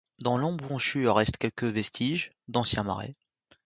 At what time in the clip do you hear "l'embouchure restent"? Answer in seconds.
0.35-1.37